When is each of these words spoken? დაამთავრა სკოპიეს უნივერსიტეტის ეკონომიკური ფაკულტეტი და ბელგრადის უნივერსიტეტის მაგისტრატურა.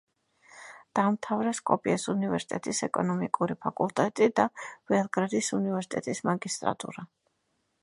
დაამთავრა 0.99 1.51
სკოპიეს 1.59 2.05
უნივერსიტეტის 2.13 2.79
ეკონომიკური 2.87 3.59
ფაკულტეტი 3.67 4.31
და 4.41 4.47
ბელგრადის 4.95 5.53
უნივერსიტეტის 5.61 6.27
მაგისტრატურა. 6.33 7.09